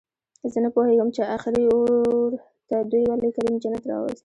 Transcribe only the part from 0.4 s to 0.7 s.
زه